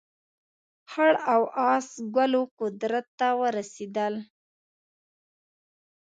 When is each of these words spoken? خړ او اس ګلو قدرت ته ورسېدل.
خړ 0.91 1.13
او 1.33 1.41
اس 1.73 1.87
ګلو 2.15 2.43
قدرت 2.59 3.07
ته 3.19 3.27
ورسېدل. 3.39 4.13